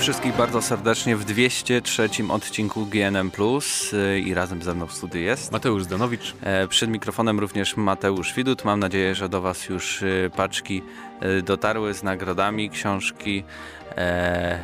[0.00, 5.20] Wszystkich bardzo serdecznie w 203 odcinku GNM Plus y, i razem ze mną w studiu
[5.20, 6.34] jest Mateusz Zdanowicz.
[6.42, 8.64] E, przed mikrofonem również Mateusz Widut.
[8.64, 10.82] Mam nadzieję, że do Was już y, paczki
[11.38, 13.44] y, dotarły z nagrodami, książki,
[13.96, 14.58] e,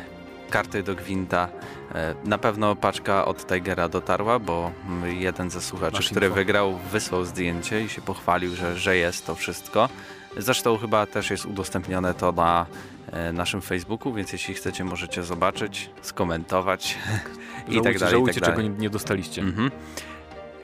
[0.49, 1.49] karty do gwinta.
[1.95, 6.35] E, na pewno paczka od Tigera dotarła, bo mm, jeden ze słuchaczy, Masz który info.
[6.35, 9.89] wygrał, wysłał zdjęcie i się pochwalił, że, że jest to wszystko.
[10.37, 12.65] Zresztą chyba też jest udostępnione to na
[13.33, 16.97] naszym Facebooku, więc jeśli chcecie, możecie zobaczyć, skomentować
[17.67, 18.11] i Żałujcie, tak dalej.
[18.11, 18.65] żałujcie i tak dalej.
[18.65, 19.41] czego nie, nie dostaliście.
[19.41, 19.71] Mhm.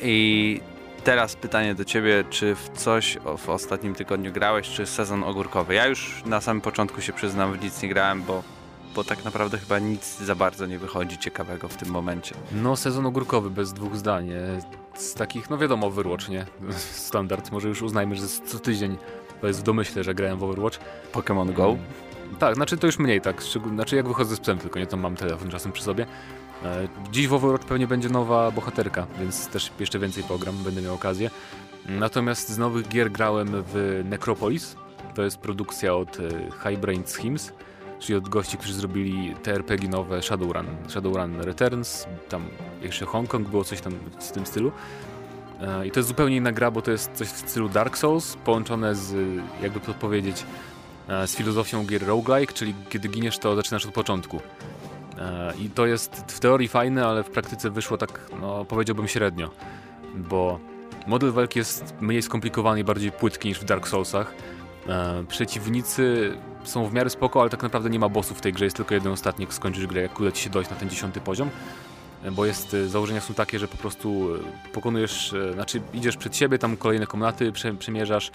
[0.02, 0.62] I
[1.04, 5.74] teraz pytanie do ciebie, czy w coś w ostatnim tygodniu grałeś, czy sezon ogórkowy?
[5.74, 8.44] Ja już na samym początku się przyznam, w nic nie grałem, bo,
[8.96, 12.35] bo tak naprawdę chyba nic za bardzo nie wychodzi ciekawego w tym momencie.
[12.52, 14.30] No, sezon ogórkowy bez dwóch zdań.
[14.32, 14.38] e,
[14.96, 16.46] Z takich, no wiadomo, Overwatch, nie?
[17.10, 17.52] Standard.
[17.52, 18.98] Może już uznajmy, że co tydzień
[19.41, 20.80] to jest w domyśle, że grałem w Overwatch.
[21.13, 21.78] Pokémon Go?
[22.39, 23.43] Tak, znaczy to już mniej tak.
[23.73, 26.05] Znaczy jak wychodzę z psem, tylko nie tam mam telefon czasem przy sobie.
[26.65, 30.93] E, Dziś w Overwatch pewnie będzie nowa bohaterka, więc też jeszcze więcej pogram, będę miał
[30.95, 31.29] okazję.
[31.89, 34.76] Natomiast z nowych gier grałem w Necropolis.
[35.15, 36.21] To jest produkcja od e,
[36.70, 37.54] High Brain Schemes,
[37.99, 40.65] czyli od gości, którzy zrobili te RPG nowe Shadowrun.
[40.87, 42.45] Shadowrun Returns, tam
[42.81, 44.71] jeszcze Hongkong było coś tam w tym stylu.
[45.61, 48.35] E, I to jest zupełnie inna gra, bo to jest coś w stylu Dark Souls,
[48.35, 49.15] połączone z,
[49.61, 50.45] jakby to powiedzieć,
[51.07, 54.41] z filozofią gier roguelike, czyli kiedy giniesz, to zaczynasz od początku.
[55.20, 59.49] E, I to jest w teorii fajne, ale w praktyce wyszło tak, no powiedziałbym średnio,
[60.15, 60.60] bo
[61.07, 64.34] model walki jest mniej skomplikowany i bardziej płytki niż w Dark Soulsach.
[64.88, 68.66] E, Przeciwnicy są w miarę spoko, ale tak naprawdę nie ma bossów w tej grze,
[68.66, 71.22] jest tylko jeden ostatni, jak skończysz grę, jak uda ci się dojść na ten dziesiąty
[71.22, 71.50] poziom.
[72.31, 76.35] Bo jest, e, założenia są takie, że po prostu e, pokonujesz, e, znaczy idziesz przed
[76.35, 78.31] siebie, tam kolejne komnaty prze, przemierzasz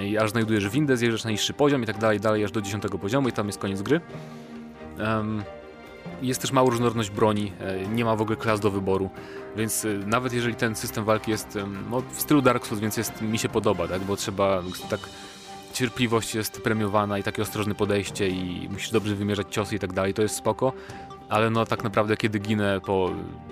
[0.00, 2.98] i aż znajdujesz windę, zjeżdżasz na niższy poziom i tak dalej, dalej aż do dziesiątego
[2.98, 4.00] poziomu i tam jest koniec gry.
[4.98, 5.42] Em,
[6.22, 9.10] jest też mała różnorodność broni, e, nie ma w ogóle klas do wyboru,
[9.56, 11.58] więc nawet jeżeli ten system walki jest
[11.90, 15.00] no, w stylu Dark Souls, więc jest, mi się podoba, tak, bo trzeba tak
[15.72, 20.14] cierpliwość jest premiowana i takie ostrożne podejście i musisz dobrze wymierzać ciosy i tak dalej,
[20.14, 20.72] to jest spoko,
[21.32, 23.10] ale no tak naprawdę kiedy ginę po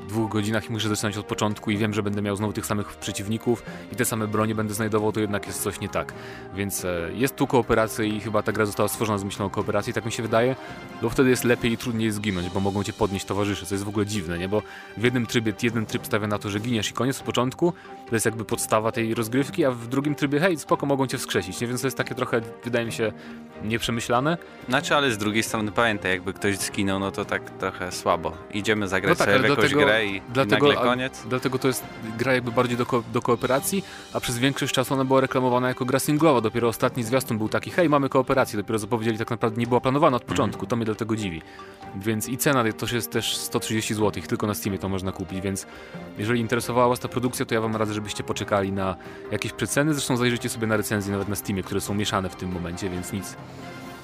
[0.09, 2.97] dwóch godzinach i muszę zaczynać od początku i wiem, że będę miał znowu tych samych
[2.97, 6.13] przeciwników i te same bronie będę znajdował, to jednak jest coś nie tak.
[6.55, 9.93] Więc e, jest tu kooperacja i chyba ta gra została stworzona z myślą o kooperacji,
[9.93, 10.57] tak mi się wydaje,
[11.03, 13.89] bo wtedy jest lepiej i trudniej zginąć, bo mogą cię podnieść towarzysze, co jest w
[13.89, 14.49] ogóle dziwne, nie?
[14.49, 14.63] Bo
[14.97, 17.73] w jednym trybie, jeden tryb stawia na to, że giniesz i koniec od początku,
[18.09, 21.61] to jest jakby podstawa tej rozgrywki, a w drugim trybie, hej, spoko, mogą cię wskrzesić,
[21.61, 21.67] nie?
[21.67, 23.13] Więc to jest takie trochę, wydaje mi się,
[23.65, 24.39] nieprzemyślane.
[24.69, 27.51] Znaczy, ale z drugiej strony pamiętaj, jakby ktoś zginął, no to tak
[27.91, 28.33] słabo.
[28.55, 31.23] Idziemy zagrać No tak, sobie jakąś dlatego- grę i, dlatego- i nagle a- koniec.
[31.29, 31.85] Dlatego to jest
[32.19, 35.85] gra jakby bardziej do, ko- do kooperacji, a przez większość czasu ona była reklamowana jako
[35.85, 36.41] gra singlowa.
[36.41, 38.57] Dopiero ostatni zwiastun był taki, hej, mamy kooperację.
[38.57, 40.67] Dopiero zapowiedzieli, tak naprawdę nie była planowana od początku.
[40.67, 41.43] To mnie dlatego dziwi.
[41.97, 45.67] Więc i cena to jest też 130 zł, tylko na Steamie to można kupić, więc
[46.19, 48.97] jeżeli interesowała Was ta produkcja, to ja Wam radzę, żebyście poczekali na
[49.31, 49.95] jakieś przeceny.
[49.95, 53.13] Zresztą zajrzyjcie sobie na recenzje nawet na Steamie, które są mieszane w tym momencie, więc
[53.13, 53.37] nic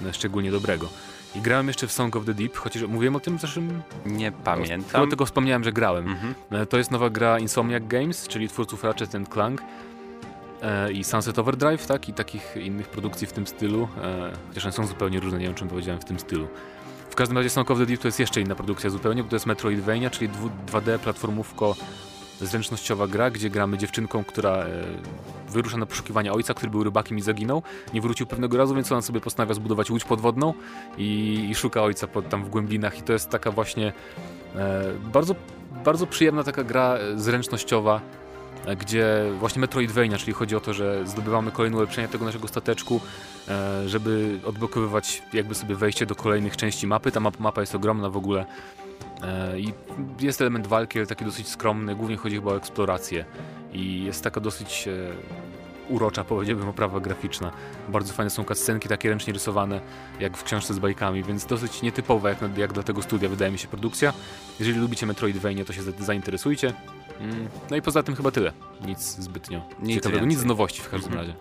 [0.06, 0.88] e, szczególnie dobrego.
[1.38, 4.24] I grałem jeszcze w Song of the Deep, chociaż mówiłem o tym w zeszłym Nie
[4.30, 5.10] Chyba pamiętam.
[5.10, 6.08] tego wspomniałem, że grałem.
[6.08, 6.34] Mhm.
[6.50, 9.62] E, To jest nowa gra Insomniac Games, czyli twórców Ratchet and Clank
[10.62, 12.08] e, i Sunset Overdrive, tak?
[12.08, 13.88] I takich innych produkcji w tym stylu.
[14.02, 16.48] E, chociaż one są zupełnie różne, nie wiem czym powiedziałem w tym stylu.
[17.10, 19.36] W każdym razie Song of the Deep to jest jeszcze inna produkcja zupełnie, bo to
[19.36, 21.76] jest Metroidvania, czyli dwu- 2D platformówko
[22.40, 24.68] zręcznościowa gra, gdzie gramy dziewczynką, która e,
[25.48, 27.62] wyrusza na poszukiwanie ojca, który był rybakiem i zaginął.
[27.94, 30.54] Nie wrócił pewnego razu, więc ona sobie postanawia zbudować łódź podwodną
[30.98, 32.98] i, i szuka ojca pod, tam w głębinach.
[32.98, 33.92] I to jest taka właśnie
[34.56, 35.34] e, bardzo,
[35.84, 38.00] bardzo przyjemna taka gra e, zręcznościowa,
[38.80, 43.00] gdzie właśnie Metroidvania, czyli chodzi o to, że zdobywamy kolejne ulepszenia tego naszego stateczku,
[43.86, 47.12] żeby odblokowywać jakby sobie wejście do kolejnych części mapy.
[47.12, 48.46] Ta map, mapa jest ogromna w ogóle.
[49.22, 49.72] E, I
[50.20, 51.94] jest element walki, ale taki dosyć skromny.
[51.94, 53.24] Głównie chodzi chyba o eksplorację.
[53.72, 54.92] I jest taka dosyć e,
[55.88, 57.52] urocza, powiedziałbym, oprawa graficzna.
[57.88, 59.80] Bardzo fajne są cutscenki, takie ręcznie rysowane,
[60.20, 63.58] jak w książce z bajkami, więc dosyć nietypowa jak, jak dla tego studia, wydaje mi
[63.58, 64.12] się, produkcja.
[64.58, 66.72] Jeżeli lubicie Metroidvania, to się za- zainteresujcie.
[67.70, 68.52] No i poza tym chyba tyle.
[68.86, 70.28] Nic zbytnio Nic ciekawego, więcej.
[70.28, 71.34] nic z nowości w każdym razie.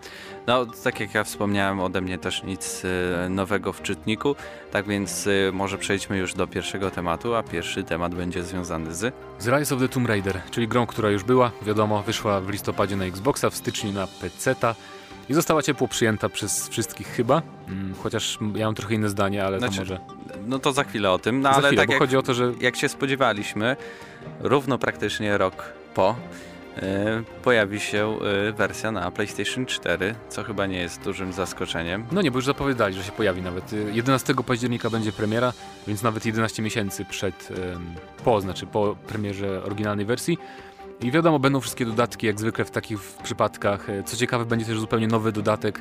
[0.46, 2.82] No, tak jak ja wspomniałem, ode mnie też nic
[3.24, 4.36] e, nowego w czytniku,
[4.72, 9.14] tak więc e, może przejdźmy już do pierwszego tematu, a pierwszy temat będzie związany z...
[9.38, 12.96] Z Rise of the Tomb Raider, czyli grą, która już była, wiadomo, wyszła w listopadzie
[12.96, 14.74] na Xboxa, w styczniu na PC-ta
[15.28, 19.58] i została ciepło przyjęta przez wszystkich chyba, mm, chociaż ja mam trochę inne zdanie, ale
[19.58, 19.98] Znaczy, to może
[20.46, 22.22] No to za chwilę o tym, no za ale chwilę, tak bo jak, chodzi o
[22.22, 23.76] to, że jak się spodziewaliśmy,
[24.40, 26.16] równo praktycznie rok po,
[26.76, 28.18] e, pojawi się
[28.48, 32.06] e, wersja na PlayStation 4, co chyba nie jest dużym zaskoczeniem.
[32.12, 33.72] No nie, bo już zapowiadali, że się pojawi nawet.
[33.72, 35.52] Y, 11 października będzie premiera,
[35.86, 37.94] więc nawet 11 miesięcy przed, em,
[38.24, 40.38] po, znaczy po premierze oryginalnej wersji.
[41.00, 43.90] I wiadomo, będą wszystkie dodatki, jak zwykle w takich przypadkach.
[43.90, 45.80] E, Co ciekawe, będzie też zupełnie nowy dodatek,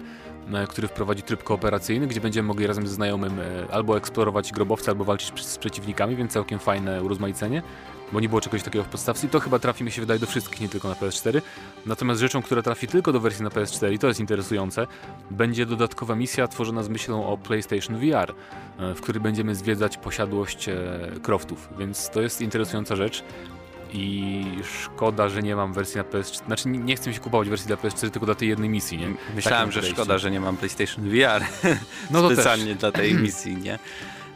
[0.53, 4.91] e, który wprowadzi tryb kooperacyjny, gdzie będziemy mogli razem ze znajomym e, albo eksplorować grobowce,
[4.91, 7.63] albo walczyć z przeciwnikami, więc całkiem fajne urozmaicenie,
[8.11, 10.27] bo nie było czegoś takiego w podstawce i to chyba trafi mi się wydaje do
[10.27, 11.41] wszystkich, nie tylko na PS4.
[11.85, 14.87] Natomiast rzeczą, która trafi tylko do wersji na PS4, i to jest interesujące,
[15.31, 18.33] będzie dodatkowa misja tworzona z myślą o PlayStation VR,
[18.95, 20.69] w której będziemy zwiedzać posiadłość
[21.23, 23.23] Croftów, więc to jest interesująca rzecz.
[23.97, 26.45] I szkoda, że nie mam wersji na PS4.
[26.45, 29.07] Znaczy, nie- chcę mi się kupować wersji dla PS4 tylko dla tej jednej misji, nie?
[29.35, 31.43] Myślałem, że szkoda, że nie mam PlayStation VR
[32.11, 32.37] No to też.
[32.37, 33.79] specjalnie dla tej misji, nie?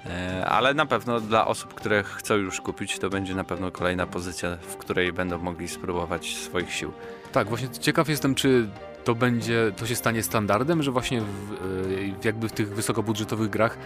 [0.05, 4.05] E, Ale na pewno dla osób, które chcą już kupić, to będzie na pewno kolejna
[4.07, 6.91] pozycja, w której będą mogli spróbować swoich sił.
[7.31, 8.69] Tak, właśnie ciekaw jestem, czy
[9.03, 13.77] to będzie, to się stanie standardem, że właśnie w, e, jakby w tych wysokobudżetowych grach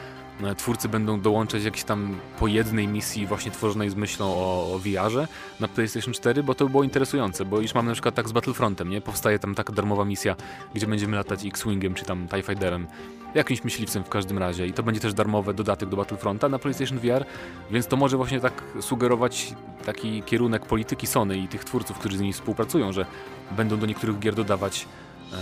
[0.43, 4.79] e, twórcy będą dołączać jakieś tam po jednej misji właśnie tworzonej z myślą o, o
[4.79, 5.27] VR-ze
[5.59, 8.31] na PlayStation 4, bo to by było interesujące, bo już mamy na przykład tak z
[8.31, 9.01] Battlefrontem, nie?
[9.01, 10.35] Powstaje tam taka darmowa misja,
[10.73, 12.87] gdzie będziemy latać X-Wingiem czy tam TIE Fighterem,
[13.35, 16.99] jakimś myśliwcem w każdym razie i to będzie też darmowy dodatek do Battlefronta na PlayStation
[16.99, 17.25] VR,
[17.71, 19.55] więc to może właśnie tak sugerować
[19.85, 23.05] taki kierunek polityki Sony i tych twórców, którzy z nimi współpracują, że
[23.51, 24.85] będą do niektórych gier dodawać
[25.33, 25.35] e,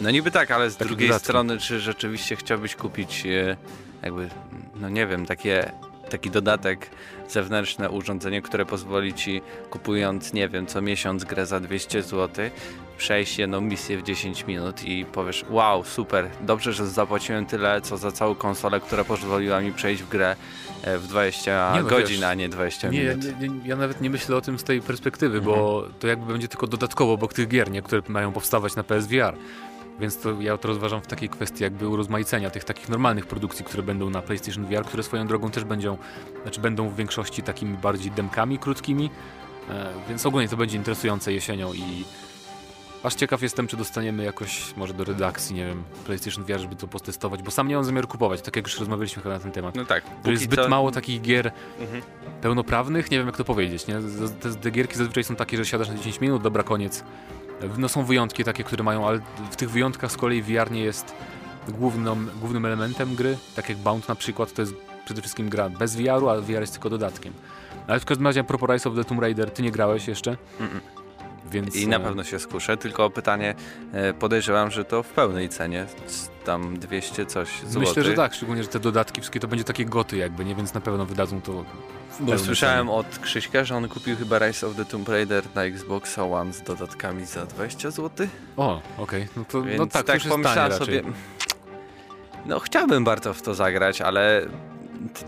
[0.00, 1.24] No niby tak, ale z drugiej dodatki.
[1.24, 3.56] strony, czy rzeczywiście chciałbyś kupić e,
[4.02, 4.28] jakby,
[4.74, 5.72] no nie wiem, takie,
[6.10, 6.90] taki dodatek,
[7.28, 12.50] zewnętrzne urządzenie, które pozwoli ci kupując, nie wiem, co miesiąc grę za 200 zł,
[13.02, 17.96] przejść jedną misję w 10 minut i powiesz, wow, super, dobrze, że zapłaciłem tyle, co
[17.96, 20.36] za całą konsolę, która pozwoliła mi przejść w grę
[20.82, 23.40] e, w 20 Nie no, godzin, wiesz, a nie 20 Nie, minut.
[23.40, 25.56] nie, nie, ja nawet nie myślę o tym z tej perspektywy, Mhm.
[25.56, 29.36] bo to jakby będzie tylko dodatkowo obok tych gier, nie, które mają powstawać na PSVR.
[30.00, 33.82] Więc to ja to rozważam w takiej kwestii jakby urozmaicenia tych takich normalnych produkcji, które
[33.82, 35.98] będą na PlayStation VR, które swoją drogą też będą,
[36.42, 39.10] znaczy będą w większości takimi bardziej demkami krótkimi,
[39.70, 42.04] e, więc ogólnie to będzie interesujące jesienią i
[43.02, 46.86] aż ciekaw jestem, czy dostaniemy jakoś może do redakcji, nie wiem, PlayStation VR, żeby to
[46.88, 49.74] potestować, bo sam nie mam zamiaru kupować, tak jak już rozmawialiśmy chyba na ten temat.
[49.74, 52.02] No tak, Że jest zbyt co- mało takich gier Mhm.
[52.42, 53.96] pełnoprawnych, nie wiem jak to powiedzieć, nie?
[54.40, 57.04] Te, te gierki zazwyczaj są takie, że siadasz na 10 minut, dobra, koniec.
[57.78, 59.20] No są wyjątki takie, które mają, ale
[59.50, 61.14] w tych wyjątkach z kolei VR nie jest
[61.68, 65.96] główną, głównym elementem gry, tak jak Bound na przykład, to jest przede wszystkim gra bez
[65.96, 67.32] VR-u, a VR jest tylko dodatkiem.
[67.86, 70.30] Ale w każdym razie a propos Rise of the Tomb Raider, ty nie grałeś jeszcze,
[70.30, 71.01] Mm-mm.
[71.50, 71.76] Więc...
[71.76, 73.54] I na e, pewno się skuszę, tylko pytanie,
[73.92, 75.86] e, podejrzewam, że to w pełnej cenie,
[76.44, 77.88] tam 200 coś złotych.
[77.88, 80.54] Myślę, że tak, szczególnie, że te dodatki wszystkie to będzie takie goty jakby, nie?
[80.54, 81.64] Więc na pewno wydadzą to
[82.20, 85.64] Bo pełnej słyszałem od Krzyśka, że on kupił chyba Rise of the Tomb Raider na
[85.64, 88.26] Xbox One z dodatkami za 20 zł.
[88.56, 91.02] O, okej, no to Więc no tak, to już jest tanie pomyślałem sobie,
[92.46, 94.46] no chciałbym bardzo w to zagrać, ale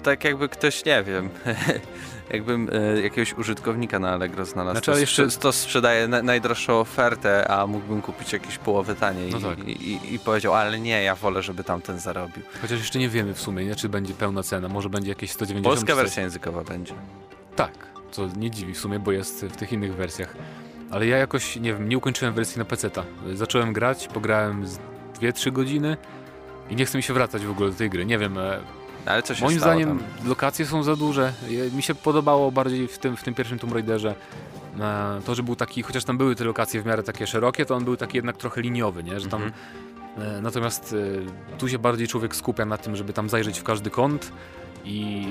[0.03, 1.31] tak jakby ktoś, nie wiem,
[2.31, 7.49] jakbym e, jakiegoś użytkownika na Allegro znalazł, Znaczy, to, jeszcze- to sprzedaje na, najdroższą ofertę,
[7.51, 9.59] a mógłbym kupić jakieś połowę taniej No tak.
[9.69, 12.43] i, i, i powiedział, ale nie, ja wolę, żeby tamten zarobił.
[12.63, 15.75] Chociaż jeszcze nie wiemy w sumie, nie, czy będzie pełna cena, może będzie jakieś 190
[15.77, 16.95] Polska wersja językowa będzie.
[17.57, 17.73] Tak,
[18.11, 20.35] co nie dziwi w sumie, bo jest w tych innych wersjach.
[20.91, 23.05] Ale ja jakoś, nie wiem, nie ukończyłem wersji na PC-ta.
[23.35, 24.79] Zacząłem grać, pograłem z
[25.21, 25.97] 2-3 godziny
[26.71, 28.07] i nie chce mi się wracać w ogóle do tej gry.
[28.07, 28.59] Nie wiem, e,
[29.07, 30.29] Ale co się moim stało zdaniem tam?
[30.29, 31.33] lokacje są za duże.
[31.73, 34.15] Mi się podobało bardziej w tym, w tym pierwszym Tomb Raiderze
[34.81, 37.75] e, to, że był taki, chociaż tam były te lokacje w miarę takie szerokie, to
[37.75, 39.21] on był taki jednak trochę liniowy, nie?
[39.21, 40.37] Że tam Mhm.
[40.39, 40.95] E, Natomiast
[41.55, 44.33] e, tu się bardziej człowiek skupia na tym, żeby tam zajrzeć w każdy kąt
[44.85, 45.27] i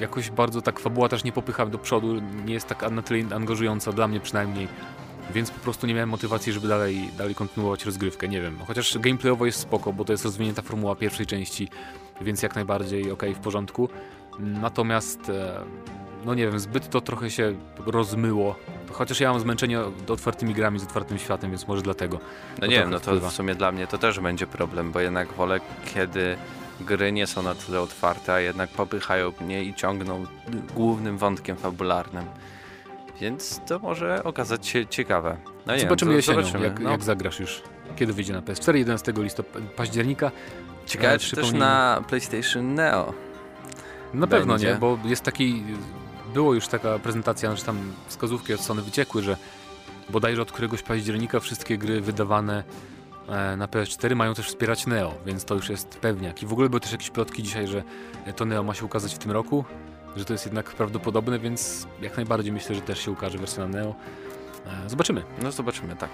[0.00, 3.92] jakoś bardzo tak fabuła też nie popycha do przodu, nie jest tak na tyle angażująca
[3.92, 4.68] dla mnie przynajmniej,
[5.34, 8.58] więc po prostu nie miałem motywacji, żeby dalej, dalej kontynuować rozgrywkę, nie wiem.
[8.66, 11.68] Chociaż gameplayowo jest spoko, bo to jest rozwinięta formuła pierwszej części,
[12.20, 13.88] więc jak najbardziej okej, w porządku.
[14.38, 15.60] Natomiast e,
[16.24, 17.54] no nie wiem, zbyt to trochę się
[17.86, 18.56] rozmyło.
[18.92, 22.18] Chociaż ja mam zmęczenie otwartymi grami z otwartym światem, więc może dlatego.
[22.54, 23.30] No to nie wiem, no to wpływa.
[23.30, 25.60] w sumie dla mnie to też będzie problem, bo jednak wolę,
[25.94, 26.36] kiedy
[26.80, 30.24] gry nie są na tyle otwarte, a jednak popychają mnie i ciągną
[30.74, 32.24] głównym wątkiem fabularnym.
[33.20, 35.36] Więc to może okazać się ciekawe.
[35.66, 36.64] No nie Zobaczymy wiem, jesienią, zobaczymy.
[36.64, 36.90] jak, no.
[36.90, 37.62] jak zagrasz już.
[37.96, 38.74] Kiedy wyjdzie na PS4?
[38.76, 40.30] 11 listopada, października.
[40.86, 43.12] Ciekawe, e, czy też na PlayStation Neo.
[44.14, 44.68] Na pewno Będzie.
[44.68, 45.62] nie, bo jest taki...
[46.34, 49.36] Było już taka prezentacja, że tam wskazówki od Sony wyciekły, że
[50.10, 52.64] bodajże od któregoś października wszystkie gry wydawane
[53.28, 56.42] e, na PS4 mają też wspierać Neo, więc to już jest pewniak.
[56.42, 57.82] I w ogóle były też jakieś plotki dzisiaj, że
[58.36, 59.64] to Neo ma się ukazać w tym roku,
[60.16, 63.68] że to jest jednak prawdopodobne, więc jak najbardziej myślę, że też się ukaże wersja na
[63.68, 63.94] Neo.
[64.66, 65.22] E, zobaczymy.
[65.42, 66.10] No zobaczymy, tak.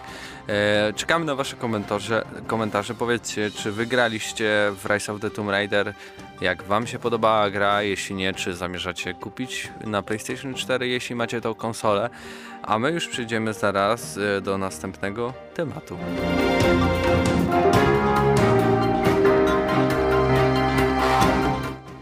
[0.48, 2.24] E, czekamy na wasze komentarze.
[2.46, 2.94] komentarze.
[2.94, 5.94] Powiedzcie, czy wygraliście w Rise of the Tomb Raider,
[6.40, 11.40] jak wam się podobała gra, jeśli nie, czy zamierzacie kupić na PlayStation 4, jeśli macie
[11.40, 12.10] tą konsolę.
[12.62, 15.96] A my już przejdziemy zaraz e, do następnego tematu.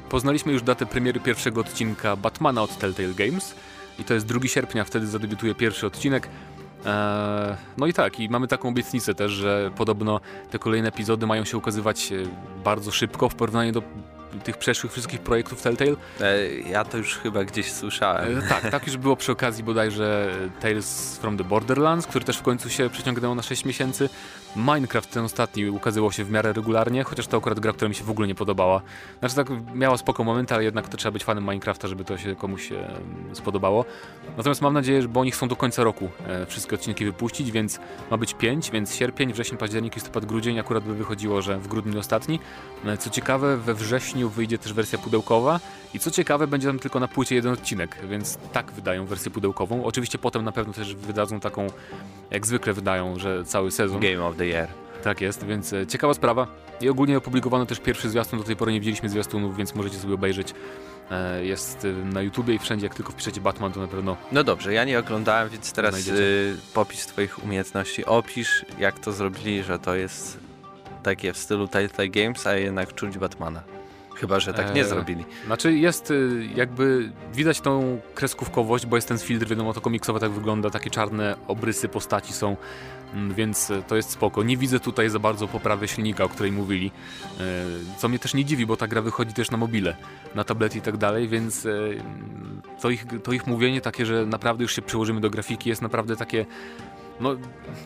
[0.08, 3.54] Poznaliśmy już datę premiery pierwszego odcinka Batmana od Telltale Games
[3.98, 6.28] i to jest 2 sierpnia, wtedy zadebiutuje pierwszy odcinek.
[6.86, 11.44] Eee, no i tak, i mamy taką obietnicę też, że podobno te kolejne epizody mają
[11.44, 12.16] się ukazywać e,
[12.64, 13.82] bardzo szybko w porównaniu do
[14.44, 15.97] tych przeszłych wszystkich projektów Telltale.
[16.20, 18.38] E, ja to już chyba gdzieś słyszałem.
[18.38, 22.42] E, tak, tak już było przy okazji bodajże Tales from the Borderlands, który też w
[22.42, 24.08] końcu się przeciągnęło na 6 miesięcy.
[24.56, 28.04] Minecraft ten ostatni ukazywał się w miarę regularnie, chociaż to akurat gra, która mi się
[28.04, 28.82] w ogóle nie podobała.
[29.18, 32.37] Znaczy tak miała spoko momenty, ale jednak to trzeba być fanem Minecrafta, żeby to się
[32.37, 32.88] komuś e,
[33.32, 33.85] spodobało.
[34.37, 36.11] Natomiast mam nadzieję, że bo oni chcą do końca roku
[36.47, 37.80] wszystkie odcinki wypuścić, więc
[38.11, 41.99] ma być 5, więc sierpień, wrzesień, październik, listopad, grudzień akurat by wychodziło, że w grudniu
[41.99, 42.40] ostatni.
[42.99, 45.60] Co ciekawe, we wrześniu wyjdzie też wersja pudełkowa
[45.94, 49.84] i co ciekawe, będzie tam tylko na płycie jeden odcinek, więc tak wydają wersję pudełkową.
[49.84, 51.66] Oczywiście potem na pewno też wydadzą taką,
[52.30, 54.00] jak zwykle wydają, że cały sezon.
[54.00, 54.68] Game of the Year.
[55.02, 56.46] Tak jest, więc e, ciekawa sprawa.
[56.80, 60.14] I ogólnie opublikowano też pierwszy zwiastun, do tej pory nie widzieliśmy zwiastunów, więc możecie sobie
[60.14, 60.54] obejrzeć.
[61.10, 64.16] E, jest e, na YouTubie i wszędzie, jak tylko wpiszecie Batman, to na pewno...
[64.32, 68.04] No dobrze, ja nie oglądałem, więc teraz y, popis twoich umiejętności.
[68.04, 70.38] Opisz, jak to zrobili, że to jest
[71.02, 73.77] takie w stylu Telltale Games, a jednak czuć Batmana.
[74.20, 75.25] Chyba, że tak nie eee, zrobili.
[75.46, 80.30] Znaczy jest y, jakby, widać tą kreskówkowość, bo jest ten filtr, wiadomo, to komiksowe tak
[80.30, 82.56] wygląda, takie czarne obrysy postaci są,
[83.14, 84.42] mm, więc to jest spoko.
[84.42, 86.90] Nie widzę tutaj za bardzo poprawy silnika, o której mówili,
[87.40, 87.42] e,
[87.98, 89.96] co mnie też nie dziwi, bo ta gra wychodzi też na mobile,
[90.34, 91.70] na tablety i tak dalej, więc e,
[92.80, 96.16] to ich, to ich mówienie takie, że naprawdę już się przyłożymy do grafiki jest naprawdę
[96.16, 96.46] takie
[97.20, 97.37] no,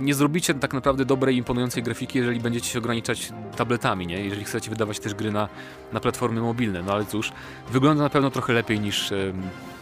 [0.00, 4.24] nie zrobicie tak naprawdę dobrej, imponującej grafiki, jeżeli będziecie się ograniczać tabletami, nie?
[4.24, 5.48] Jeżeli chcecie wydawać też gry na,
[5.92, 6.82] na platformy mobilne.
[6.82, 7.32] No ale cóż,
[7.70, 9.32] wygląda na pewno trochę lepiej niż e,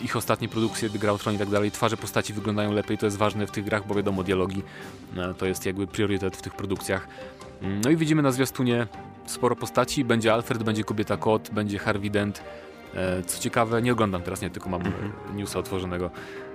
[0.01, 1.71] ich ostatnie produkcje, Gra o Tron i tak dalej.
[1.71, 4.63] Twarze postaci wyglądają lepiej, to jest ważne w tych grach, bo wiadomo, dialogi
[5.17, 7.09] e, to jest jakby priorytet w tych produkcjach.
[7.63, 8.87] Mm, no i widzimy na zwiastunie
[9.27, 10.05] sporo postaci.
[10.05, 12.43] Będzie Alfred, będzie kobieta kot, będzie Harvey Dent,
[13.27, 15.35] co ciekawe, nie oglądam teraz, nie, tylko mam -hmm.
[15.35, 16.11] newsa otworzonego.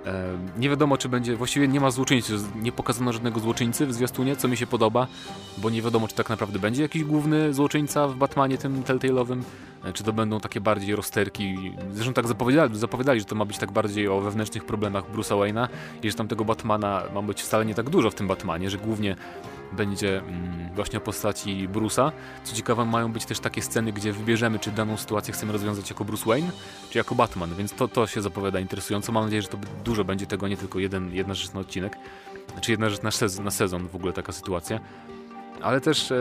[0.06, 4.36] E, nie wiadomo, czy będzie, właściwie nie ma złoczyńcy, nie pokazano żadnego złoczyńcy w zwiastunie,
[4.36, 5.06] co mi się podoba,
[5.58, 9.42] bo nie wiadomo, czy tak naprawdę będzie jakiś główny złoczyńca w Batmanie tym Telltale'owym,
[9.84, 11.72] e, czy to będą takie bardziej rozterki.
[11.92, 15.68] Zresztą tak zapowiadali, zapowiadali, że to ma być tak bardziej o wewnętrznych problemach Bruce'a Wayne'a
[16.02, 18.78] i że tam tego Batmana ma być wcale nie tak dużo w tym Batmanie, że
[18.78, 19.16] głównie
[19.72, 22.12] będzie mm, właśnie o postaci Bruce'a.
[22.44, 26.04] Co ciekawe, mają być też takie sceny, gdzie wybierzemy, czy daną sytuację chcemy rozwiązać jako
[26.04, 26.50] Bruce Wayne,
[26.90, 29.12] czy jako Batman, więc to, to się zapowiada interesująco.
[29.12, 31.98] Mam nadzieję, że to dużo będzie tego, nie tylko jeden, jedna rzecz na odcinek,
[32.60, 34.80] czy jedna rzecz na sezon, na sezon w ogóle taka sytuacja
[35.62, 36.16] ale też e,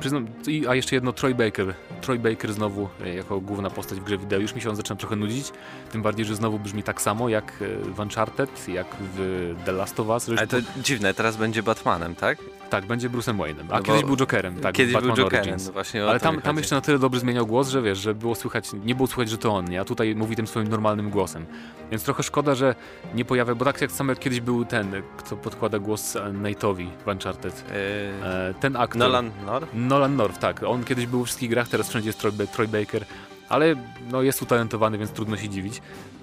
[0.00, 0.26] przyznam,
[0.68, 1.74] a jeszcze jedno Troy Baker.
[2.00, 4.40] Troy Baker znowu e, jako główna postać w grze wideo.
[4.40, 5.52] Już mi się on zaczyna trochę nudzić,
[5.92, 10.00] tym bardziej, że znowu brzmi tak samo jak e, w Uncharted, jak w The Last
[10.00, 10.28] of Us.
[10.28, 12.38] Ale to dziwne, teraz będzie Batmanem, tak?
[12.70, 15.72] Tak, będzie Bruce'em Wayne'em, a no kiedyś był Jokerem, tak, kiedyś Batman był Jokerem, no
[15.72, 18.70] właśnie Ale tam, tam jeszcze na tyle dobrze zmieniał głos, że wiesz, że było słychać,
[18.84, 19.80] nie było słychać, że to on, nie?
[19.80, 21.46] A tutaj mówi tym swoim normalnym głosem.
[21.90, 22.74] Więc trochę szkoda, że
[23.14, 27.64] nie pojawia, bo tak jak sam kiedyś był ten, kto podkłada głos Nate'owi w Uncharted.
[27.68, 28.54] Yy...
[28.60, 28.98] Ten aktor.
[28.98, 29.74] Nolan North?
[29.74, 30.62] Nolan North, tak.
[30.62, 33.04] On kiedyś był w wszystkich grach, teraz wszędzie jest Troy, Troy Baker,
[33.48, 33.74] ale
[34.10, 35.82] no, jest utalentowany, więc trudno się dziwić.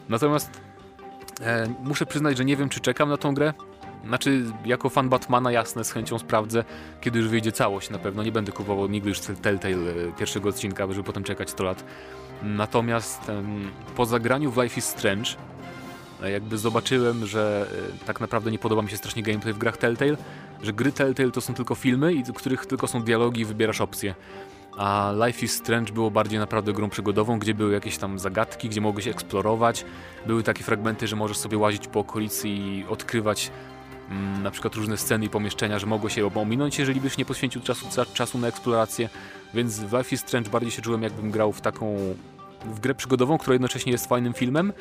[0.10, 0.62] Natomiast
[1.42, 3.54] e, muszę przyznać, że nie wiem, czy czekam na tą grę.
[4.06, 6.64] Znaczy, jako fan Batmana, jasne, z chęcią sprawdzę,
[7.02, 7.90] kiedy już wyjdzie całość.
[7.90, 11.64] Na pewno nie będę kupował nigdy już Telltale e, pierwszego odcinka, żeby potem czekać 100
[11.64, 11.84] lat.
[12.44, 13.32] Natomiast
[13.96, 15.30] po zagraniu w Life is Strange
[16.30, 17.68] jakby zobaczyłem, że
[18.02, 20.18] e, tak naprawdę nie podoba mi się strasznie gameplay w grach Telltale,
[20.64, 24.16] że gry Telltale to są tylko filmy, w których tylko są dialogi i wybierasz opcje.
[24.78, 28.82] A Life is Strange było bardziej naprawdę grą przygodową, gdzie były jakieś tam zagadki, gdzie
[28.82, 29.86] mogłeś eksplorować.
[30.26, 33.52] Były takie fragmenty, że możesz sobie łazić po okolicy i odkrywać
[34.10, 37.62] mm, na przykład różne sceny i pomieszczenia, że mogło się ominąć, jeżeli byś nie poświęcił
[37.62, 39.10] czasu, czasu na eksplorację.
[39.54, 41.98] Więc w Life is Strange bardziej się czułem, jakbym grał w taką
[42.66, 44.74] w grę przygodową, która jednocześnie jest fajnym filmem.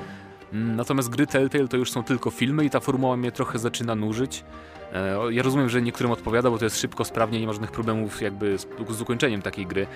[0.54, 3.94] Mm, natomiast gry Telltale to już są tylko filmy i ta formuła mnie trochę zaczyna
[3.94, 4.44] nużyć.
[4.92, 8.22] E, ja rozumiem, że niektórym odpowiada, bo to jest szybko, sprawnie, nie ma żadnych problemów
[8.22, 9.86] jakby z, z ukończeniem takiej gry,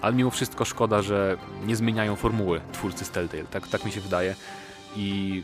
[0.00, 4.00] ale mimo wszystko szkoda, że nie zmieniają formuły twórcy z Telltale, tak, tak mi się
[4.00, 4.34] wydaje.
[4.96, 5.42] I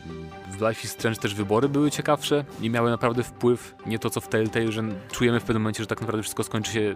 [0.51, 4.21] w Life is Strange też wybory były ciekawsze i miały naprawdę wpływ, nie to co
[4.21, 6.95] w Telltale, że czujemy w pewnym momencie, że tak naprawdę wszystko skończy się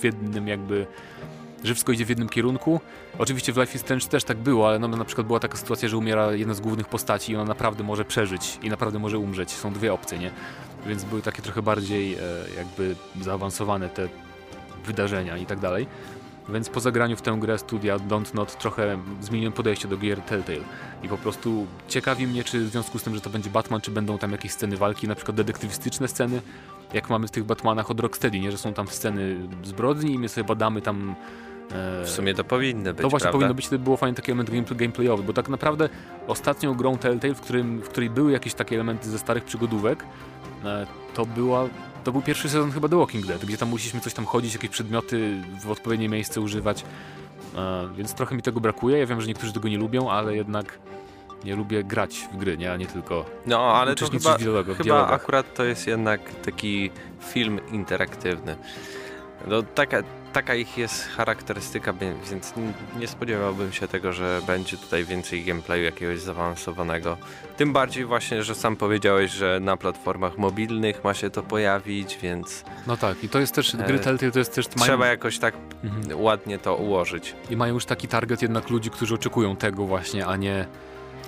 [0.00, 0.86] w jednym jakby
[1.64, 2.80] że wszystko idzie w jednym kierunku.
[3.18, 5.88] Oczywiście w Life is Strange też tak było, ale no, na przykład była taka sytuacja,
[5.88, 9.50] że umiera jedna z głównych postaci i ona naprawdę może przeżyć i naprawdę może umrzeć.
[9.52, 10.30] Są dwie opcje, nie?
[10.86, 12.18] więc były takie trochę bardziej e,
[12.56, 14.08] jakby zaawansowane te
[14.86, 15.86] wydarzenia i tak dalej.
[16.48, 20.58] Więc po zagraniu w tę grę studia Don't Not trochę zmieniłem podejście do gier Telltale
[21.02, 23.90] i po prostu ciekawi mnie, czy w związku z tym, że to będzie Batman, czy
[23.90, 26.42] będą tam jakieś sceny walki, na przykład detektywistyczne sceny,
[26.92, 28.52] jak mamy w tych Batmanach od Rocksteady, nie?
[28.52, 31.14] że są tam sceny zbrodni i my sobie badamy tam
[32.04, 33.38] w sumie to powinny być, To właśnie prawda?
[33.38, 35.88] powinno być, to było fajny taki element gameplayowy, bo tak naprawdę
[36.26, 40.04] ostatnią grą Telltale, w, którym, w której były jakieś takie elementy ze starych przygodówek,
[40.64, 41.68] e, to była
[42.04, 44.70] to był pierwszy sezon chyba The Walking Dead, gdzie tam musieliśmy coś tam chodzić, jakieś
[44.70, 46.84] przedmioty w odpowiednie miejsce używać,
[47.56, 48.98] e, więc trochę mi tego brakuje.
[48.98, 50.78] Ja wiem, że niektórzy tego nie lubią, ale jednak
[51.44, 54.76] nie lubię grać w gry, nie, a nie tylko No, ale to chyba, w dialogach,
[54.76, 56.90] chyba akurat to jest jednak taki
[57.20, 58.56] film interaktywny.
[59.46, 62.54] No, taka, taka ich jest charakterystyka, więc
[62.98, 67.16] nie spodziewałbym się tego, że będzie tutaj więcej gameplayu jakiegoś zaawansowanego.
[67.56, 72.64] Tym bardziej właśnie, że sam powiedziałeś, że na platformach mobilnych ma się to pojawić, więc...
[72.86, 74.68] No tak, i to jest też, gry e, Telltale to jest też...
[74.68, 75.10] Trzeba mają...
[75.10, 76.20] jakoś tak mhm.
[76.20, 77.34] ładnie to ułożyć.
[77.50, 80.66] I mają już taki target jednak ludzi, którzy oczekują tego właśnie, a nie...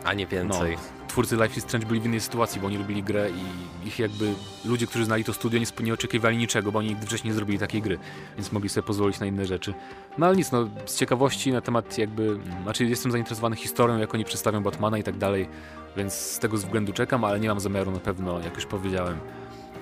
[0.05, 0.73] A nie więcej.
[0.73, 3.99] No twórcy Life is Strange byli w innej sytuacji, bo oni robili grę i ich
[3.99, 7.35] jakby ludzie, którzy znali to studio nie, nie oczekiwali niczego, bo oni nigdy wcześniej nie
[7.35, 7.99] zrobili takiej gry,
[8.37, 9.75] więc mogli sobie pozwolić na inne rzeczy.
[10.19, 14.25] No ale nic, no z ciekawości na temat jakby, znaczy jestem zainteresowany historią, jak oni
[14.25, 15.49] przedstawią Batmana i tak dalej,
[15.97, 19.19] więc z tego względu czekam, ale nie mam zamiaru na pewno, jak już powiedziałem,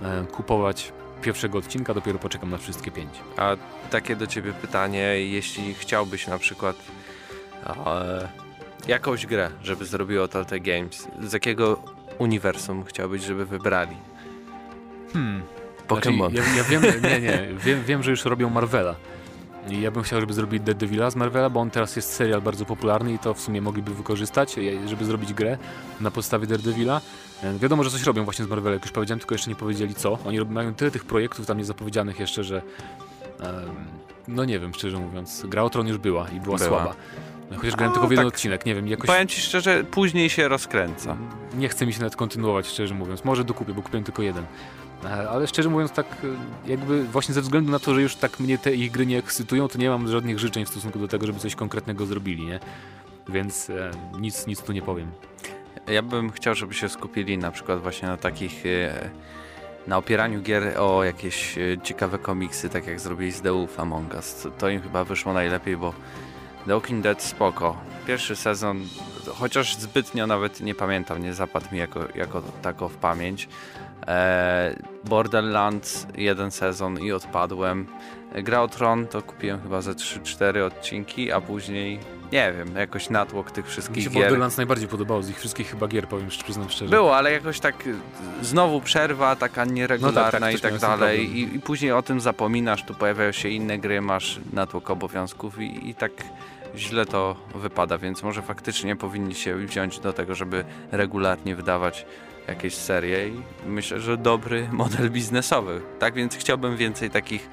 [0.03, 3.13] e, kupować pierwszego odcinka, dopiero poczekam na wszystkie pięć.
[3.37, 3.57] A
[3.91, 6.77] takie do ciebie pytanie, jeśli chciałbyś na przykład
[7.67, 8.44] e,
[8.89, 11.83] jakąś grę, żeby zrobiło Telltale Games, z jakiego
[12.19, 13.97] uniwersum chciałbyś, żeby wybrali?
[15.13, 15.43] Hmm.
[15.89, 16.31] Pokémon.
[16.31, 18.95] Znaczy, ja, ja, wiem, nie, nie, wiem, wiem, że już robią Marvela.
[19.69, 22.43] I ja bym chciał, żeby zrobili Dead Devila z Marvela, bo on teraz jest serial
[22.43, 25.59] bardzo popularny i to w sumie mogliby wykorzystać, żeby zrobić grę
[26.01, 27.01] na podstawie Daredevila.
[27.43, 29.95] E, wiadomo, że coś robią właśnie z Marvela, jak już powiedziałem, tylko jeszcze nie powiedzieli
[29.95, 30.19] co.
[30.27, 32.63] Oni mają tyle tych projektów tam niezapowiedzianych jeszcze, że
[34.29, 35.47] no nie wiem, szczerze mówiąc.
[35.49, 36.59] Gra o Tron już była i była, była.
[36.59, 36.95] słaba.
[37.51, 39.07] No, chociaż grałem tylko w jeden tak, odcinek, nie wiem, jakoś...
[39.07, 41.17] Powiem ci szczerze, później się rozkręca.
[41.59, 43.25] Nie chce mi się nawet kontynuować, szczerze mówiąc.
[43.25, 44.45] Może dokupię, bo kupiłem tylko jeden.
[45.05, 48.41] E, ale szczerze mówiąc, tak e, jakby właśnie ze względu na to, że już tak
[48.41, 51.27] mnie te ich gry nie ekscytują, to nie mam żadnych życzeń w stosunku do tego,
[51.27, 52.61] żeby coś konkretnego zrobili, nie?
[53.29, 55.11] Więc e, nic, nic tu nie powiem.
[55.87, 58.67] Ja bym chciał, żeby się skupili na przykład właśnie na takich...
[58.67, 59.11] E,
[59.87, 64.15] na opieraniu gier o jakieś e, ciekawe komiksy, tak jak zrobili z The Wolf Among
[64.15, 64.49] Us.
[64.59, 65.95] To im chyba wyszło najlepiej, bo
[66.67, 67.77] Walking Dead spoko.
[68.07, 68.81] Pierwszy sezon,
[69.35, 73.49] chociaż zbytnio nawet nie pamiętam, nie zapadł mi jako, jako tako w pamięć.
[74.07, 77.87] E, Borderlands jeden sezon i odpadłem.
[78.35, 82.01] Gra o Tron to kupiłem chyba ze 3-4 odcinki, a później
[82.33, 84.23] nie wiem, jakoś natłok tych wszystkich Mi się gier.
[84.23, 86.91] Borderlands najbardziej podobało z ich wszystkich chyba gier, powiem przyznam szczerze.
[86.91, 87.75] Było, ale jakoś tak
[88.43, 92.21] znowu przerwa taka nieregularna no tak, tak, i tak dalej I, i, później o tym
[92.21, 96.13] zapominasz, tu pojawiają się inne gry, masz natłok obowiązków i, i tak
[96.77, 102.07] źle to wypada, więc może faktycznie powinni się wziąć do tego, żeby regularnie wydawać
[102.49, 105.81] jakieś serie i myślę, że dobry model biznesowy.
[105.99, 107.49] Tak więc chciałbym więcej takich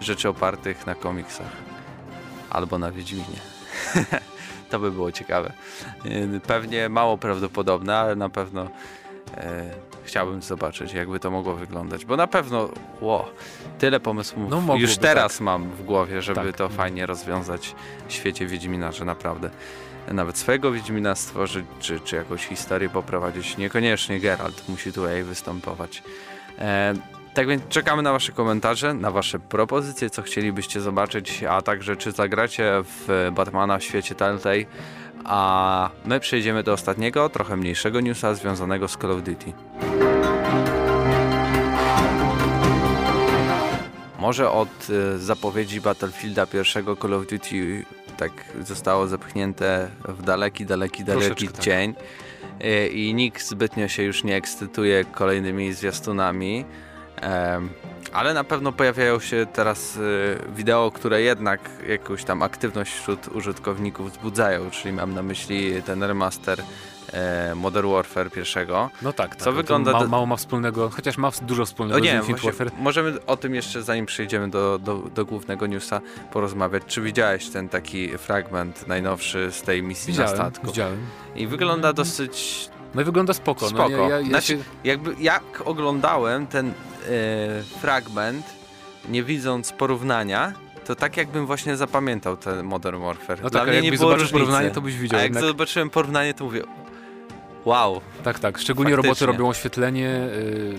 [0.00, 1.52] rzeczy opartych na komiksach
[2.50, 3.40] albo na Wiedźminie.
[4.70, 5.52] to by było ciekawe.
[6.46, 8.70] Pewnie mało prawdopodobne, ale na pewno
[9.36, 9.70] e,
[10.04, 12.68] chciałbym zobaczyć, jakby to mogło wyglądać, bo na pewno
[13.00, 13.28] ło,
[13.78, 15.40] tyle pomysłów no, już teraz tak.
[15.40, 16.56] mam w głowie, żeby tak.
[16.56, 17.74] to fajnie rozwiązać
[18.08, 19.50] w świecie Wiedźmina, że naprawdę
[20.12, 23.56] nawet swojego Wiedźmina stworzyć, czy, czy jakąś historię poprowadzić.
[23.56, 26.02] Niekoniecznie Geralt musi tutaj występować.
[26.58, 26.94] E,
[27.34, 32.12] tak więc czekamy na Wasze komentarze, na Wasze propozycje, co chcielibyście zobaczyć, a także czy
[32.12, 34.64] zagracie w Batmana w świecie Telltale.
[35.24, 39.52] A my przejdziemy do ostatniego, trochę mniejszego newsa związanego z Call of Duty.
[44.18, 47.84] Może od y, zapowiedzi Battlefielda pierwszego Call of Duty
[48.16, 51.58] tak zostało zepchnięte w daleki, daleki, daleki tak.
[51.58, 52.04] cień tak.
[52.92, 56.64] i nikt zbytnio się już nie ekscytuje kolejnymi zwiastunami.
[58.12, 64.12] Ale na pewno pojawiają się teraz y, wideo, które jednak jakąś tam aktywność wśród użytkowników
[64.12, 66.62] wzbudzają, czyli mam na myśli ten remaster
[67.12, 68.90] e, Modern Warfare pierwszego.
[69.02, 69.44] No tak, tak.
[69.44, 72.70] Co wygląda ma, mało ma wspólnego, chociaż ma dużo wspólnego no nie, z Infinite Warfare.
[72.78, 76.00] Możemy o tym jeszcze, zanim przejdziemy do, do, do, głównego newsa,
[76.32, 76.82] porozmawiać.
[76.86, 80.66] Czy widziałeś ten taki fragment najnowszy z tej misji widziałem, na statku?
[80.66, 81.06] Widziałem.
[81.36, 82.68] I wygląda dosyć...
[82.94, 83.60] No i wygląda spoko.
[83.60, 83.88] No spoko.
[83.88, 84.58] No, ja, ja, znaczy, się...
[84.84, 86.72] jakby jak oglądałem ten e,
[87.80, 88.46] fragment,
[89.08, 90.52] nie widząc porównania,
[90.84, 93.42] to tak jakbym właśnie zapamiętał ten Modern Warfare.
[93.42, 94.32] No Dla tak, mnie nie było różnicy.
[94.32, 95.18] porównanie, to byś widział.
[95.18, 95.48] A jak jednak...
[95.48, 96.62] zobaczyłem porównanie, to mówię,
[97.64, 98.00] wow.
[98.24, 98.58] Tak, tak.
[98.58, 99.26] Szczególnie Faktycznie.
[99.26, 100.78] roboty robią oświetlenie, yy,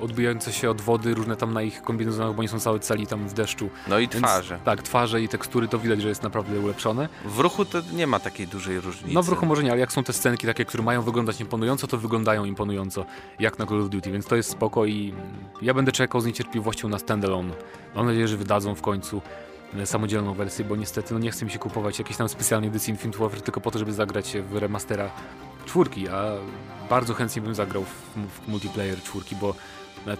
[0.00, 3.28] odbijające się od wody, różne tam na ich kombinezonach, bo oni są całe cali tam
[3.28, 3.70] w deszczu.
[3.88, 4.58] No i Więc, twarze.
[4.64, 7.08] tak, twarze i tekstury to widać, że jest naprawdę ulepszone.
[7.24, 9.14] W ruchu to nie ma takiej dużej różnicy.
[9.14, 11.86] No w ruchu może nie, ale jak są te scenki takie, które mają wyglądać imponująco,
[11.86, 13.04] to wyglądają imponująco,
[13.38, 15.14] jak na Call of Duty, więc to jest spoko i
[15.62, 17.54] ja będę czekał z niecierpliwością na standalone.
[17.94, 19.22] Mam nadzieję, że wydadzą w końcu
[19.76, 22.90] e, samodzielną wersję, bo niestety no nie chce mi się kupować jakiejś tam specjalnej edycji
[22.90, 25.10] Infinite Warfare tylko po to, żeby zagrać w remastera
[25.66, 26.22] czwórki, a
[26.90, 27.88] bardzo chętnie bym zagrał w,
[28.44, 29.54] w multiplayer czwórki, bo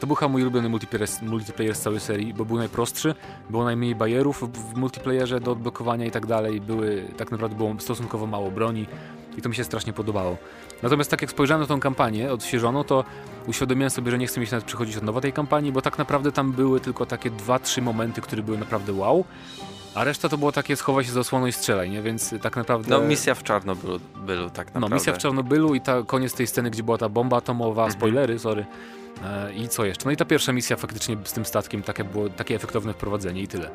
[0.01, 3.15] to był chyba mój ulubiony multiplayer, multiplayer z całej serii, bo był najprostszy,
[3.51, 8.27] było najmniej bajerów w, multiplayerze do odblokowania i tak dalej, były, tak naprawdę było stosunkowo
[8.27, 8.87] mało broni
[9.39, 10.37] i to mi się strasznie podobało.
[10.83, 13.05] Natomiast tak jak spojrzałem na tą kampanię odświeżoną, to
[13.47, 15.99] uświadomiłem sobie, że nie chcę mi się nawet przychodzić od nowa tej kampanii, bo tak
[15.99, 19.25] naprawdę tam były tylko takie dwa, trzy momenty, które były naprawdę wow,
[19.95, 22.03] a reszta to było takie schowaj się za osłoną i strzelaj, nie?
[22.03, 22.91] Więc tak naprawdę...
[22.91, 24.89] No misja w Czarnobylu bylu, tak naprawdę.
[24.89, 27.93] No misja w Czarnobylu i ta koniec tej sceny, gdzie była ta bomba atomowa, Mhm.
[28.01, 28.65] spoilery, sorry.
[29.25, 30.05] E, I co jeszcze?
[30.05, 33.49] No i ta pierwsza misja faktycznie z tym statkiem, takie było takie efektowne wprowadzenie i
[33.49, 33.71] tyle.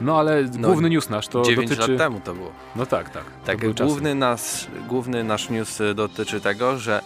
[0.00, 1.90] No ale główny news nasz to 9 dotyczy...
[1.90, 2.52] lat temu to było.
[2.76, 3.24] No tak, tak.
[3.44, 7.02] Tak, główny, nas, główny nasz news y, dotyczy tego, że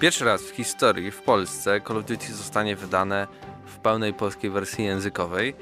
[0.00, 3.26] pierwszy raz w historii w Polsce Call of Duty zostanie wydane
[3.66, 5.54] w pełnej polskiej wersji językowej,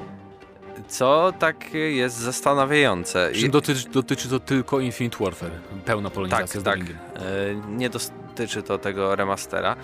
[0.89, 3.33] co tak jest zastanawiające.
[3.33, 5.53] Czym dotyczy, dotyczy to tylko Infinite Warfare,
[5.85, 6.79] pełna tak, polonizacja z tak.
[6.79, 7.03] dubbingiem.
[7.17, 9.77] E, Nie dotyczy to tego remastera.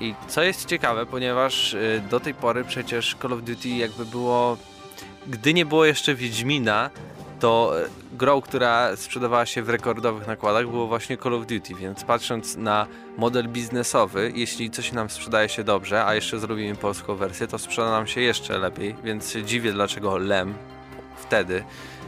[0.00, 4.56] I co jest ciekawe, ponieważ e, do tej pory przecież Call of Duty jakby było,
[5.26, 6.90] gdy nie było jeszcze Wiedźmina,
[7.40, 12.04] to e, grą, która sprzedawała się w rekordowych nakładach było właśnie Call of Duty, więc
[12.04, 17.46] patrząc na model biznesowy, jeśli coś nam sprzedaje się dobrze, a jeszcze zrobimy polską wersję,
[17.46, 20.54] to sprzeda nam się jeszcze lepiej, więc dziwię dlaczego Lem
[21.16, 21.64] wtedy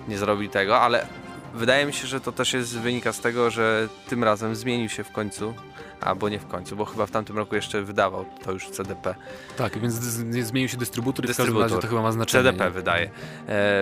[0.09, 1.07] nie zrobi tego, ale
[1.55, 5.05] wydaje mi się, że to też jest, wynika z tego, że tym razem zmienił się
[5.05, 5.55] w końcu,
[6.01, 9.15] albo nie w końcu, bo chyba w tamtym roku jeszcze wydawał to już CDP.
[9.57, 11.71] Tak, więc zmienił się dystrybutor i w każdym Dystrybutor.
[11.71, 12.45] razie to chyba ma znaczenie.
[12.45, 12.71] CDP nie?
[12.71, 13.11] wydaje e,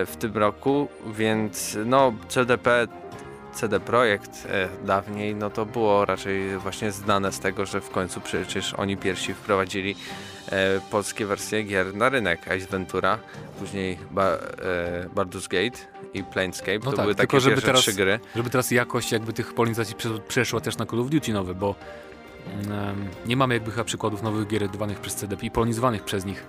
[0.05, 2.87] w tym roku, więc no CDP,
[3.53, 8.21] CD Projekt e, dawniej, no to było raczej właśnie znane z tego, że w końcu
[8.21, 9.95] przecież oni pierwsi wprowadzili
[10.51, 12.47] e, polskie wersje gier na rynek.
[12.47, 13.19] Ace Ventura,
[13.59, 14.37] później ba, e,
[15.15, 15.77] Baldur's Gate
[16.13, 18.19] i Planescape, No to tak, były tylko takie żeby pierwsze teraz- trzy gry.
[18.35, 21.75] Żeby teraz jakość jakby tych polonizacji prze- przeszła też na Call of Duty nowe, bo
[23.25, 26.45] nie mamy jakby chyba przykładów nowych gier edytowanych przez CDP i polonizowanych przez nich,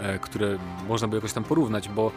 [0.00, 2.12] e, które można by jakoś tam porównać, bo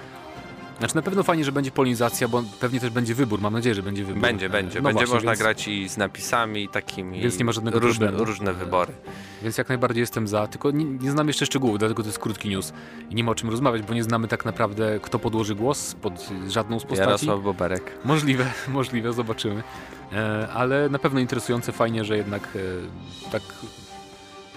[0.79, 3.83] znaczy na pewno fajnie, że będzie polonizacja, bo pewnie też będzie wybór, mam nadzieję, że
[3.83, 4.21] będzie wybór.
[4.21, 4.79] Będzie, E, będzie.
[4.79, 7.21] no będzie właśnie, można więc, grać i z napisami takimi.
[7.21, 8.25] Więc nie ma żadnego różne, problemu.
[8.25, 8.93] różne wybory.
[9.43, 12.49] Więc jak najbardziej jestem za, tylko nie, nie znam jeszcze szczegółów, dlatego to jest krótki
[12.49, 12.73] news
[13.09, 16.29] i nie ma o czym rozmawiać, bo nie znamy tak naprawdę, kto podłoży głos pod
[16.47, 17.01] żadną z postaci.
[17.01, 17.91] Jarosław Boberek.
[18.05, 19.63] Możliwe, możliwe, zobaczymy.
[20.13, 22.43] E, ale na pewno interesujące, fajnie, że jednak
[23.27, 23.41] e, tak.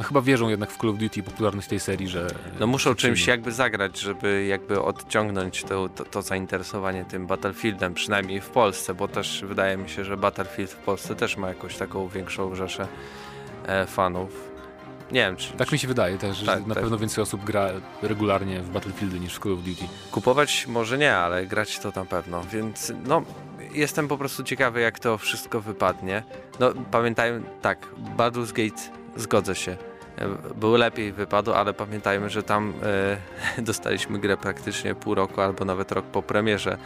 [0.00, 2.26] No chyba wierzą jednak w Call of Duty i popularność tej serii, że.
[2.60, 8.40] No muszą czymś jakby zagrać, żeby jakby odciągnąć to, to, to zainteresowanie tym Battlefieldem, przynajmniej
[8.40, 12.08] w Polsce, bo też wydaje mi się, że Battlefield w Polsce też ma jakąś taką
[12.08, 12.88] większą rzeszę
[13.66, 14.50] e, fanów.
[15.12, 16.82] Nie wiem, czy, Tak mi się wydaje też, że Tak, na tak.
[16.82, 17.68] pewno więcej osób gra
[18.02, 19.84] regularnie w Battlefieldy niż w Call of Duty.
[20.10, 23.22] kupować może nie, ale grać to na pewno, więc no
[23.72, 26.22] jestem po prostu ciekawy jak to wszystko wypadnie.
[26.60, 27.86] No pamiętajmy, tak,
[28.16, 28.82] Baldur's Gate
[29.16, 29.89] zgodzę się.
[30.56, 32.72] Był lepiej wypadł, ale pamiętajmy, że tam
[33.58, 36.78] e, dostaliśmy grę praktycznie pół roku albo nawet rok po premierze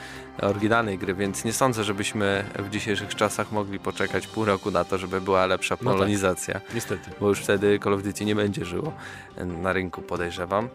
[0.43, 4.99] oryginalnej gry, więc nie sądzę, żebyśmy w dzisiejszych czasach mogli poczekać pół roku na to,
[4.99, 5.95] żeby była lepsza No tak.
[5.95, 7.11] polonizacja Niestety.
[7.21, 8.93] bo już wtedy Call of Duty nie będzie żyło
[9.63, 10.69] na rynku, podejrzewam.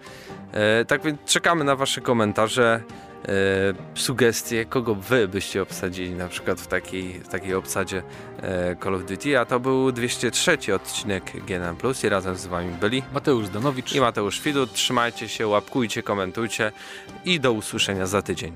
[0.52, 2.82] E, tak więc czekamy na Wasze komentarze,
[3.96, 8.04] sugestie, kogo Wy byście obsadzili na przykład w takiej, w takiej obsadzie
[8.42, 13.04] e, Call of Duty, a to był 203 odcinek GNM+, i razem z Wami byli
[13.14, 13.96] Mateusz Danowicz.
[13.96, 14.74] i Mateusz Widut.
[14.74, 16.72] Trzymajcie się, łapkujcie, komentujcie
[17.26, 18.54] i do usłyszenia za tydzień.